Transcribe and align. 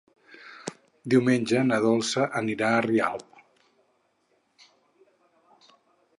Diumenge 1.13 1.61
na 1.67 1.77
Dolça 1.85 2.25
anirà 2.41 2.71
a 2.73 2.81
Rialp. 2.87 3.45